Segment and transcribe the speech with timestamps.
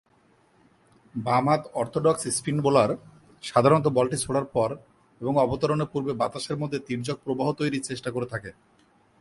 [1.15, 2.89] বাম-হাত orthodox spin bowler
[3.43, 4.69] সাধারণত বলটি ছোড়ার পর
[5.21, 8.51] এবং অবতরণের পূর্বে বাতাসের মধ্যে তীর্যক প্রবাহ তৈরীর চেষ্টা করে থাকে।